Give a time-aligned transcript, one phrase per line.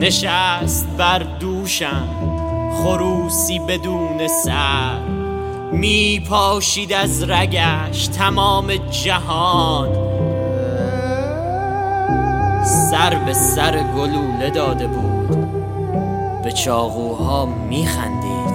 [0.00, 2.08] نشست بر دوشم
[2.72, 4.98] خروسی بدون سر.
[5.72, 10.05] می پاشید از رگش تمام جهان.
[13.06, 15.36] سر به سر گلوله داده بود.
[16.42, 18.45] به چاقوها میخندید.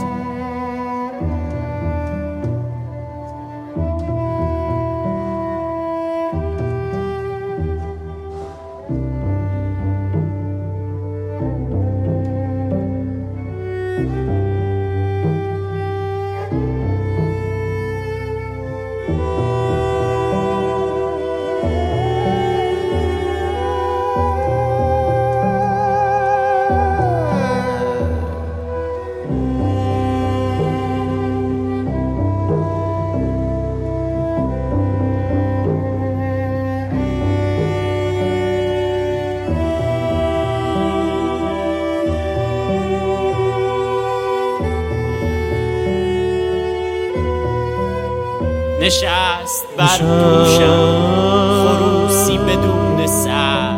[48.82, 53.72] نشست بر دوشم خروسی بدون سر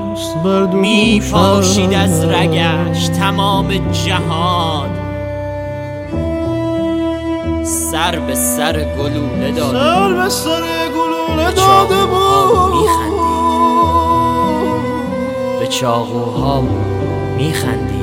[0.74, 4.90] می پاشید از رگش تمام جهان.
[7.64, 12.90] سر به سر گلوله داده سر به سر گلوله داده بود.
[15.60, 16.64] به چاقوها
[17.38, 18.03] میخندید.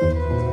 [0.00, 0.47] بود